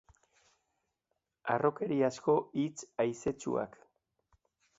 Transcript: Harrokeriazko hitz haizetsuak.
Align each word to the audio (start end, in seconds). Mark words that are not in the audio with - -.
Harrokeriazko 1.55 2.35
hitz 2.63 2.77
haizetsuak. 3.05 3.79